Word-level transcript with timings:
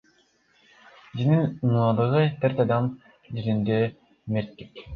Жеңил 1.19 1.45
унаадагы 1.67 2.25
төрт 2.47 2.65
адам 2.65 2.89
жеринде 3.37 3.81
мерт 4.37 4.61
кеткен. 4.63 4.87